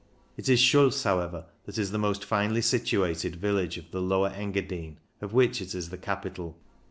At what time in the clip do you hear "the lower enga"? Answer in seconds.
3.91-4.67